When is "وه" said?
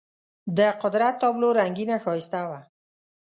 2.49-2.59